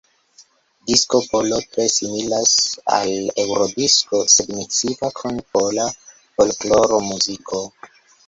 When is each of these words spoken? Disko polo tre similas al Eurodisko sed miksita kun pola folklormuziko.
Disko 0.91 1.19
polo 1.33 1.57
tre 1.73 1.83
similas 1.95 2.53
al 2.95 3.11
Eurodisko 3.43 4.23
sed 4.35 4.49
miksita 4.61 5.11
kun 5.21 5.37
pola 5.57 5.87
folklormuziko. 6.15 7.63